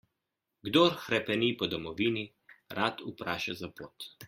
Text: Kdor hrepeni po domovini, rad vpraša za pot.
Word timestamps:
Kdor 0.67 0.91
hrepeni 1.01 1.49
po 1.59 1.69
domovini, 1.75 2.25
rad 2.81 3.05
vpraša 3.13 3.57
za 3.63 3.71
pot. 3.81 4.11